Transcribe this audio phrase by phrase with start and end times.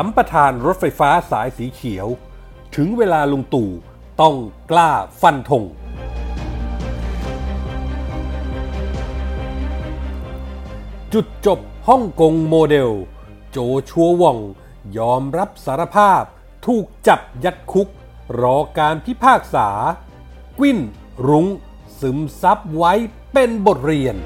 [0.00, 2.08] สัมปทานรถไฟฟ้าสายสีเขียว
[2.76, 3.70] ถึงเวลาลุงตู่
[4.20, 4.36] ต้อง
[4.70, 4.90] กล้า
[5.20, 5.64] ฟันธง
[11.12, 12.90] จุดจบฮ่องกงโมเดล
[13.50, 13.58] โจ
[13.90, 14.38] ชัวว่อง
[14.98, 16.22] ยอมรับสารภาพ
[16.66, 17.88] ถูกจับยัดคุก
[18.40, 19.68] รอการพิพากษา
[20.58, 20.78] กิ้น
[21.28, 21.46] รุง้ง
[22.00, 22.92] ซึมซับไว้
[23.32, 24.16] เป็นบทเรียน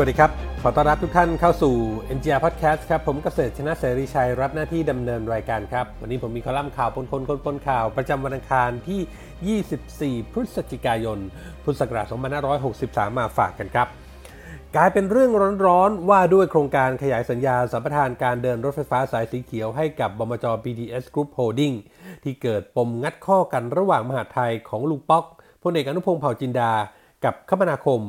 [0.00, 0.32] วัสดีครับ
[0.62, 1.74] ขอต้อนรับทุกท่านเข้าสู่
[2.16, 11.18] NGR Podcast ครับ ผมเกษตรชนะเสรีชัยรับหน้าที่ดำเนินรายการครับ วันนี้ผมมีคอลัมน์ข่าวปนคนคนปนข่าว ประจำวันอังคารที่ 24 พฤศจิกายน
[11.64, 12.06] พุทธศักราช
[12.62, 13.88] 2563 มาฝากกันครับ
[14.76, 15.30] กลายเป็นเรื่อง
[15.66, 21.74] ร้อนๆ ว่าด้วยโครงการขยายสัญญาสัมปทานการเดินรถไฟฟ้าสายสีเขียวให้กับบมจ BTS Group Holding
[22.24, 25.24] ที่เกิดปมงัดข้อกันระหว่างมหาไทยของลุงป๊อก
[25.62, 26.72] พลเอกอนุพงษ์เผ่าจินดา
[27.24, 28.00] กับคมนาคม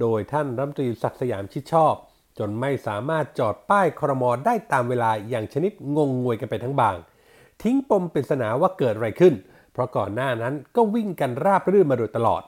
[0.00, 1.94] โดยท่านรัฐมนตรีศักดิ์สยามชิดชอบ
[2.38, 6.96] จนไม่สามารถจอดป้ายครมอได้ตามเวลาอย่างชนิดงงงวยกันไปทั้งบาง
[7.62, 9.34] ทิ้งปมปริศนาว่าเกิดอะไรขึ้น
[9.72, 12.42] เพราะก่อนหน้านั้นก็วิ่งกันราบรื่นมาโดยตลอด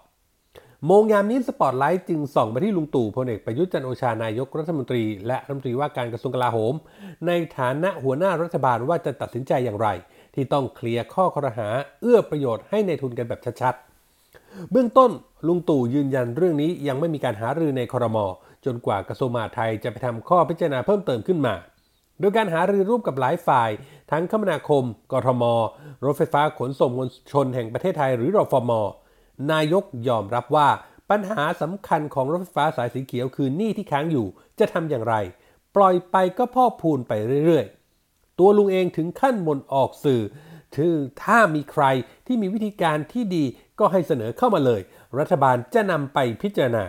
[0.87, 6.75] โมงยามนี้สปอตไลท์จึงส่องไปที่ลุงตู่พลเอกประยุทธ์จันโอชานายกรัฐมนตรี และรัฐมนตรีว่าการกระทรวงกลาโหม
[7.27, 9.89] ในฐานะหัวหน้ารัฐบาลว่าจะตัดสินใจอย่างไร
[10.35, 11.69] ที่ต้องเคลียร์ข้อคอรหา
[12.01, 13.88] เอื้อประโยชน์ให้ในทุนกันแบบชัดๆ
[14.73, 15.11] เบื้องต้น
[15.47, 18.19] ลุงตู่ยืนยันเรื่องนี้ยังไม่มีการหารือในครม
[18.65, 21.55] จนกว่ากระทรวงมหาดไทยจะไปทำข้อพิจารณาเพิ่มเติมขึ้นมา
[22.21, 23.71] โดยการหารือร่วมกับหลายฝ่าย
[24.11, 25.45] ทั้งคมนาคม กทม
[26.05, 28.73] รถไฟฟ้าขนส่งมวลชนแห่งประเทศไทยหรือรฟม
[29.53, 30.69] นายกยอมรับว่า
[31.11, 34.27] ปัญหาสำคัญของรถไฟฟ้าสายสีเขียวคือหนี้ที่ค้างอยู่
[34.59, 35.15] จะทำอย่างไร
[35.77, 37.13] ปล่อยไปก็พอกพูนไป
[37.47, 40.23] เรื่อยๆ ตัวลุงเองถึงขั้นมนออกสื่อ
[40.77, 41.85] ถือถ้ามีใคร
[42.27, 43.45] ที่มีวิธีการที่ดี
[43.81, 44.81] ก็ให้เสนอเข้ามาเลย
[45.19, 46.85] รัฐบาลจะนำไปพิจารณา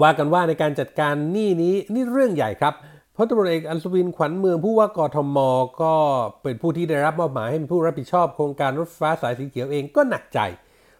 [0.00, 2.74] ว่ากันว่าในการจัดการหนี้นี้นี่เรื่องใหญ่ครับ
[3.16, 5.38] พลตำรวจเอกอัศวินขวัญเมืองผู้ว่ากทม
[5.82, 5.94] ก็
[6.42, 10.40] เป็นผู้ที่ได้รับมอบหมายให้เป็นผู้รับผิดชอบโครงการรถไฟฟ้าสายสีเขียวเองก็หนักใจ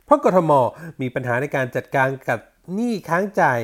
[0.05, 0.53] เพราะกทม
[1.01, 2.39] มีปัญหาในการจัดการกับ
[2.75, 3.59] หนี้ค้างจ่าย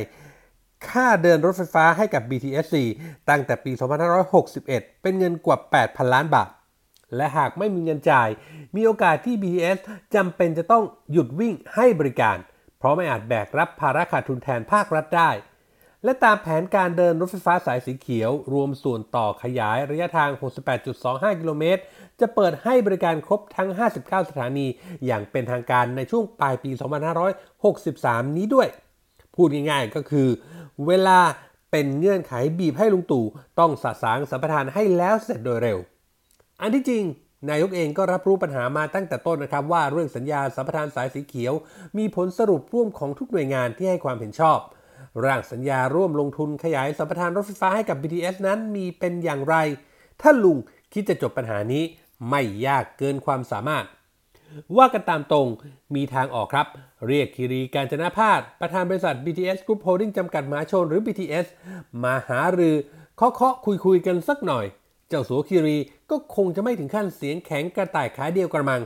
[0.88, 2.76] ค่าเดินรถไฟฟ้าให้กับ BTSC
[3.28, 3.72] ตั้งแต่ปี
[4.36, 6.48] 2561 เป็นเงินกว่า 8,000 ล้านบาท
[7.16, 8.28] และหากไม่มีเงินจ่าย
[8.76, 9.78] มีโอกาสที่ BTS
[10.14, 12.36] จำเป็นจะต้องหยุดวิ่งให้บริการ
[12.78, 15.30] เพราะไม่อาจแบกรับภาระขาดทุนแทนภาครัฐได้
[16.04, 20.30] และตามแผนการเดินรถไฟฟ้าสายสีเขียว รวมส่วนต่อขยายระยะทาง
[20.86, 21.82] 68.25 กิโลเมตร
[22.20, 23.68] จะเปิดให้บริการครบทั้ง
[24.00, 24.66] 59 สถานี
[25.06, 26.70] อย่างเป็นทางการในช่วงปลายปี
[27.54, 28.68] 2563 นี้ด้วย
[29.34, 30.28] พูดง่ายๆก็คือ
[30.86, 31.18] เวลา
[31.70, 33.24] เป็นเงื่อนไขบีบให้ลุงตู่
[33.58, 35.78] ต้องสะสางสัมปทานให้แล้วเสร็จโดยเร็ว
[36.60, 37.04] อันที่จริง
[37.50, 41.54] นายกเองก็รับรู้ปัญหามาตั้งแต่ต้นนะครับ ว่าเรื่องสัญญาสัมปทานสายสีเขียว
[41.98, 44.58] มีผลสรุปร่วมของทุกหน่วยงานที่ให้ความเห็นชอบ
[45.24, 49.56] ร่างสัญญาร่วมลงทุนขยายสัมปทานรถไฟฟ้าให้กับ BTS นั้นมีเป็นอย่างไร
[50.20, 50.58] ถ้าลุง
[50.92, 51.84] คิดจะจบปัญหานี้
[52.30, 53.84] ไม่ยากเกินความสามารถ
[54.76, 55.48] ว่ากันตามตรง
[55.94, 56.66] มีทางออกครับ
[57.06, 61.46] เรียกคิรีการจนาพาสประธานบริษัท BTS Group Holding จำกัดมหาชนหรือ BTS
[62.02, 62.76] มาหารือ
[63.16, 64.66] เคาะเคาะคุยคุยกันสักหน่อย
[65.10, 65.76] เจ้าสัวคิรี
[66.10, 68.82] ก็คงจะไม่ถึงขั้นเสียงแข็งกระต่ายขาเดียวกระมัง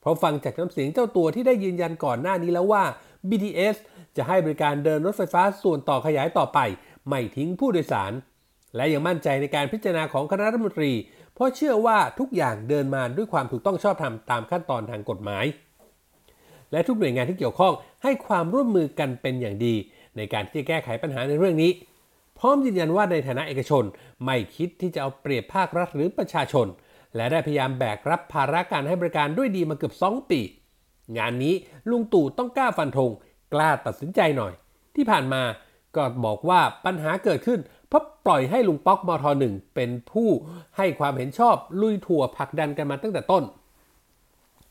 [0.00, 2.82] เพราะฟังจากน้ำเสียงเจ้าตัวที่ได้ยืนยันก่อนหน้านี้แล้วว่า
[3.28, 3.76] BTS
[4.16, 6.58] จะให้บริการเดินรถไฟฟ้าส่วนต่อขยายต่อไป
[7.08, 8.12] ไม่ทิ้งผู้โดยสาร
[8.76, 10.92] และยังมั่นใจในการพิจารณาของคณะรัฐมนตรี
[11.34, 15.44] เพราะเชื่อว่าทุกอย่างเดินมาด้วยความถูกต้องชอบธรรมตามขั้นตอนทางกฎหมาย
[16.72, 19.74] และทุกหน่วยงานที่เกี่ยวข้องให้ความร่วมมือกันเป็นอย่างดี
[20.16, 21.70] ในการที่จะแก้ไขปัญหาในเรื่องนี้
[22.38, 23.84] พร้อมยืนยันว่าในฐานะเอกชน
[24.24, 26.66] ไม่คิดที่จะเอาเปรียบภาครัฐหรือประชาชน
[27.16, 30.40] และได้พยายามแบกรับภาระการให้บริการด้วยดีมาเกือบ 2 ปี
[31.16, 31.54] งานนี้
[31.90, 33.10] ลุงตู่ต้องกล้าฟันธง
[33.54, 34.52] กล้าตัดสินใจหน่อย
[34.96, 35.42] ที่ผ่านมา
[35.96, 40.28] ก็บอกว่าปัญหาเกิดขึ้นเพราะปล่อยให้ลุงป๊อกมทหนึ่งเป็นผู้
[40.76, 43.44] ให้ความเห็นชอบลุยถั่วผลักดันกันมาตั้งแต่ต้น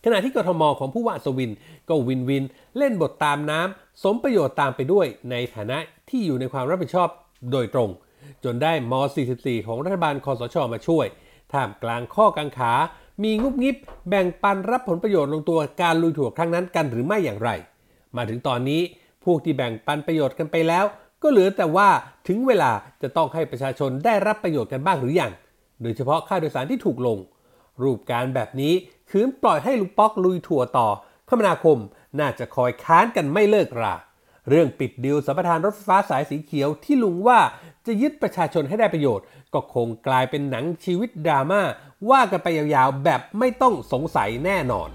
[0.06, 1.52] ขณะที่กทมของผู้ว่าสวิน
[1.90, 2.44] ก็วินวิน
[2.78, 5.78] เล่นบทตามน้ำสมประโยชน์ตามไปด้วยในฐานะ
[6.10, 7.10] ที่อยู่ในความรับผิดชอบ
[7.52, 7.90] โดยตรง
[8.44, 8.94] จนได้ม
[9.30, 11.06] 44 ของรัฐบาลคอสชมาช่วย
[11.54, 12.74] ท่ามกลางข้อกังขา
[13.24, 13.76] มีงุบงิบ
[14.10, 17.50] แบ่งปันรับผลประโยชน์ลงตัวการลุยถั่วครั้งนั้นกันหรือไม่อย่างไร
[18.16, 18.82] มาถึงตอนนี้
[19.24, 20.86] พวกที่แบ่งปันประโยชน์กันไปแล้ว
[21.22, 21.90] ก็เหลือแต่ว่า
[22.28, 25.32] ถึงเวลาจะต้องให้ประชาชนได้รับประโยชน์กันบ้างหรืออยัง
[25.82, 27.18] โดยเฉพาะค่าโดยสารที่ถูกลง
[27.82, 28.74] รูปการแบบนี้
[29.10, 30.88] คืนปล่อยให้ลุงป๊อกลุยถั่วต่อ
[31.30, 31.78] คมนาคม
[32.20, 33.96] น่าจะคอยค้านกันไม่เลิกรา
[34.50, 37.40] เรื่องปิดดิวสัมปทานรถไฟฟ้าสายสีเขียวที่ลุงว่า
[37.86, 41.62] จะยึดประชาชนให้ได้ประโยชน์ ก็คงกลายเป็นหนังชีวิตดราม่า
[42.10, 44.90] ว่ากันไปยาวๆแบบไม่ต้องสงสัยแน่นอน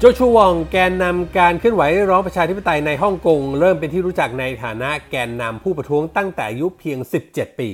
[0.00, 6.98] โจชูวองแกนนำการเคลื่อนไหวร้องประชาธิปไตยในฮ่องกง เริ่มเป็นที่รู้จักในฐานะแกนนำผู้ประท้วงตั้งแต่อายุเพียง
[7.28, 7.70] 17 ปี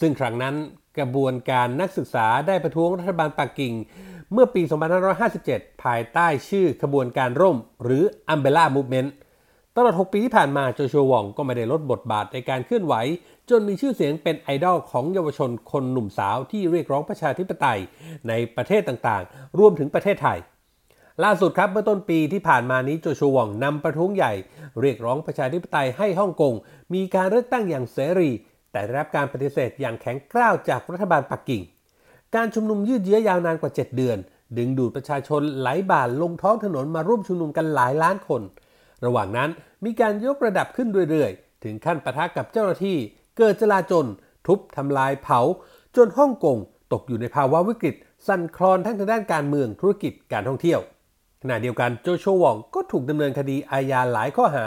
[0.00, 0.54] ซึ่งครั้งนั้น
[0.98, 3.74] กระบวนการนักศึกษาได้ประท้วงรัฐบาลปักกิ่ง
[4.32, 4.62] เมื่อปี
[5.22, 8.02] 2557 ภายใต้ชื่อขบวนการร่ม หรือ
[8.32, 9.08] Umbrella Movement
[9.76, 12.94] ตลอด 6 ปีที่ผ่านมาโจชัววองก็ไม่ได้ลดบทบาทในการเคลื่อนไหว
[13.50, 17.80] จนมีชื่อเสียงเป็นไอดอลของเยาวชนคนหนุ่มสาวที่เรียกร้องประชาธิปไตย
[18.28, 20.40] ในประเทศต่างๆ รวมถึงประเทศไทย
[21.24, 24.32] ล่าสุดครับเมื่อต้นปีที่ผ่านมานี้โจชัววองนำประท้วงใหญ่
[24.80, 26.54] เรียกร้องประชาธิปไตยให้ฮ่องกง
[26.94, 28.30] มีการเลือกตั้งอย่างเสรี
[28.72, 31.62] แต่ได้รับการปฏิเสธอย่างแข็งกร้าวจากรัฐบาลปักกิ่ง
[32.34, 34.18] การชุมนุมยืดเยื้อยาวนานกว่า 7 เดือน
[34.58, 38.42] ดึงดูดประชาชนไหลบ่าลงท้องถนนมาร่วมชุมนุมกันหลายล้านคน
[39.04, 39.50] ระหว่างนั้น
[39.84, 42.96] มีการยกระดับขึ้นเรื่อยๆ ถึงขั้นปะทะกับเจ้าหน้าที่
[43.36, 44.06] เกิดจลาจล
[44.46, 45.40] ทุบทำลายเผา
[45.96, 46.58] จนฮ่องกง
[46.92, 47.94] ตกอยู่ในภาวะวิกฤต
[48.26, 50.80] สั่นคลอนทั้งทางด้านการเมืองธุรกิจการท่องเที่ยว
[51.42, 54.66] ขณะเดียวกันโจโชววองก็ถูกดำเนินคดีอาญาหลายข้อหา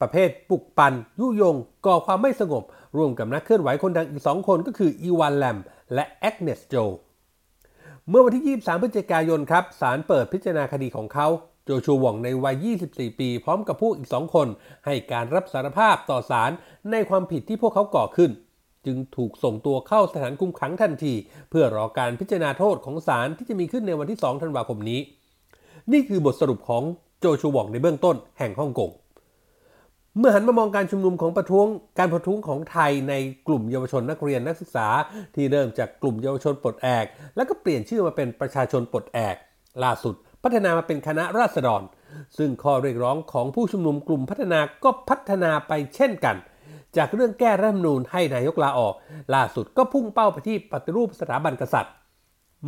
[0.00, 1.56] ประเภทปลุกปันยุยง
[1.86, 2.64] ก่อความไม่สงบ
[2.96, 5.58] ร่วมกับนักเคลื่อนไหวคนดังอีกสองคนก็คืออีวานแลม
[5.94, 6.74] และแอกเนสโจ
[8.08, 11.28] เมื่อวันที่ 23 พฤศจิกายนครับศาลเปิดพิจารณาคดีของเขา
[11.64, 14.48] โจชูวองในวัย 24 ปี พร้อมกับผู้อีกสองคน
[14.86, 16.50] ให้การรับสารภาพต่อศาล
[16.90, 18.30] ในความผิดที่พวกเขาก่อขึ้น
[18.86, 21.14] จึงถูกส่งตัวเข้าสถานคุมขังทันที
[21.50, 25.00] เพื่อรอการพิจารณาโทษของศาลที่จะมีขึ้นในวันที่ 2 ธันวาคมนี้
[25.92, 26.82] นี่คือบทสรุปของ
[27.20, 28.90] โจชูวองในเบื้องต้นแห่งฮ่องกง
[30.18, 31.66] เมื่อหันมามองการชุมนุมของประท้วง
[31.98, 33.14] การประท้วงของไทยใน
[33.46, 34.88] กลุ่มเยาวชนนักเรียนนักศึกษา
[35.34, 39.36] ที่เริ่มจากกลุ่มเยาวชนปลดแอก แล้วก็เปลี่ยนชื่อมาเป็นประชาชนปลดแอก
[39.84, 41.82] ล่าสุด พัฒนามาเป็นคณะราษฎร
[42.38, 46.36] ซึ่งข้อเรียกร้องของผู้ชุมนุมกลุ่มพัฒนาก็พัฒนาไปเช่นกัน
[46.96, 48.94] จากเรื่องแก้รัฐธรรมนูญให้นายกลาออก
[49.34, 51.94] ล่าสุดก็พุ่งเป้าไปที่ปฏิรูปสถาบันกษัตริย์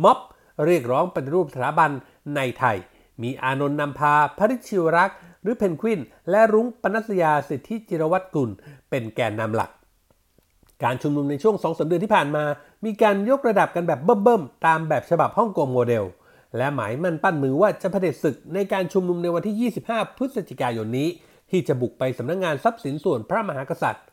[0.03, 0.19] ม็อบ
[0.65, 1.91] เรียกร้องปฏิรูปสถาบัน
[2.35, 2.77] ในไทย
[3.21, 5.99] มีอานนท์นำพา พริชิวรักษ์ หรือเพนกวิน
[6.29, 8.49] และรุ้งปนัสยาสิทธิจิรวัตรกุล
[8.89, 9.71] เป็นแกนนำหลัก
[10.83, 12.43] การชุมนุมในช่วงสองสเดือนที่ผ่านมา
[12.85, 16.05] มีการยกระดับกันแบบเบิ่มๆ ตามแบบฉบับฮ่องกงโมเดล
[16.57, 21.09] และหมายมั่นปั้นมือว่าจะเผด็จศึกในการชุมนุมในวันที่ 25 พฤศจิกายนนี้
[21.51, 24.05] ที่จะบุกไปสำนักงงานทรัพย์สินส่วนพระมหากษัตริย์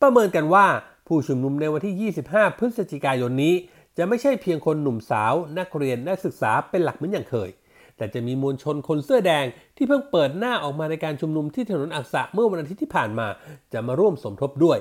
[0.00, 0.66] ประเมินกันว่า
[1.06, 3.54] ผู้ชุมนุมในวันที่ 25 พฤศจิกายนนี้
[3.96, 7.50] จะไม่ใช่เพียงคนหนุ่มสาว นักเรียนนักศึกษาเป็นหลักเหมือนอย่างเคย
[7.96, 9.44] แต่จะมีมวลชนคนเสื้อแดง
[9.76, 13.28] ที่เพิ่งเปิดหน้าออกมาในการชุมนุมที่ถนนอักษะเมื่อวันอาทิตย์ที่ผ่านมา
[13.72, 14.78] จะมาร่วมสมทบด้วย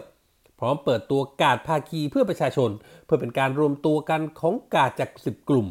[0.60, 2.70] พร้อมเปิดตัวกาดภาคีเพื่อประชาชน
[3.06, 5.68] เพื่อเป็นการรวมตัวกันของกาดจาก 10 กลุ่ม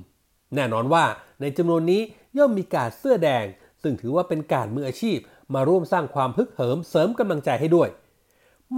[0.54, 1.04] แน่นอนว่า
[1.40, 2.00] ในจำนวนนี้
[2.38, 3.44] ย่อมมีกาดเสื้อแดง
[3.82, 5.18] ซึ่งถือว่าเป็นกาดมืออาชีพ
[5.54, 7.88] มาร่วมสร้างความฮึกเหิมเสริมกำลังใจให้ด้วย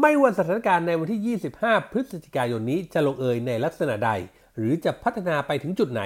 [0.00, 4.10] ไม่ว่าสถานการณ์ในวันที่ 25 พฤศจิกายนนี้จะลงเอยในลักษณะใด
[4.56, 6.02] หรือจะพัฒนาไปถึงจุดไหน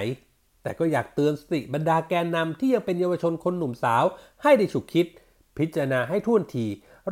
[0.67, 4.03] แต่ก็อยากเตือนสติบรรดาแกนนำที่ยังเป็นเยาวชนคนหนุ่มสาว
[4.43, 5.05] ให้ได้ฉุกคิด
[5.57, 6.65] พิจารณาให้ท่วนที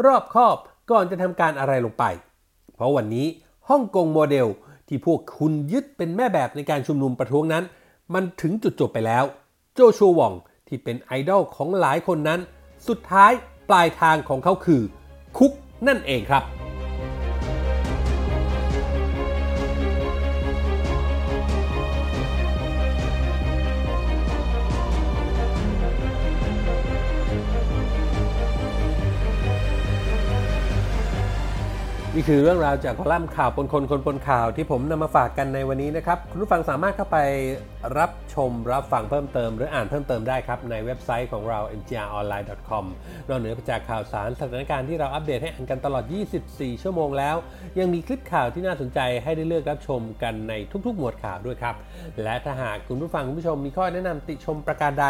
[0.03, 0.57] รอบคอบ
[0.91, 2.03] ก่อนจะทำการอะไรลงไป
[2.73, 3.27] เพราะวันนี้
[3.69, 4.47] ฮ่องกงโมเดล
[4.87, 7.63] ที่พวกคุณยึดเป็นแม่แบบในการชุมนุมประท้วงนั้น
[8.13, 9.23] มันถึงจุดจบไปแล้ว
[9.73, 10.33] โจชัววอง
[10.67, 12.39] ที่เป็นไอดอลของหลายคนนั้น
[12.87, 13.31] สุดท้าย
[13.69, 14.81] ปลายทางของเขาคือ
[15.37, 15.51] คุก
[15.87, 16.64] นั่นเองครับ
[32.29, 37.17] คือเรื่องราวจากคอลัมน์ข่าวปนคนคนปนข่าวที่ผมนำมาฝากกันในวันนี้นะครับ คุณผู้ฟังสามารถเข้าไป
[37.97, 42.85] รับชมรับฟังเพิ่มเติม หรืออ่านเพิ่มเติมได้ครับ ในเว็บไซต์ของเรา mgronline.com
[43.27, 46.03] นอกเหนือจากข่าวสารสถานการณ์ที่เราอัปเดตให้อ่านกันตลอด
[46.43, 47.35] 24 ชั่วโมงแล้ว
[47.79, 50.53] ยังมีคลิปข่าวที่น่าสนใจให้ได้เลือกรับชมกันใน
[50.85, 51.75] ทุกๆ หมวดข่าวด้วยครับ
[52.23, 55.07] และถ้าหากคุณผู้ฟังคุณผู้ชมมีข้อแนะนำติชมประการใด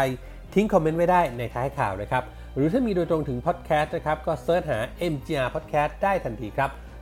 [0.54, 4.78] ทิ้งคอมเมนต์ไว้ได้ในท้ายข่าวนะครับหรือถ้ามีโดยตรงถึงพอดแคสต์นะครับก็เซิร์ชหา
[5.12, 6.72] MGR Podcast ได้ทันทีครับ